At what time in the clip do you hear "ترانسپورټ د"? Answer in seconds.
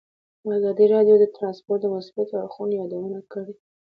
1.35-1.87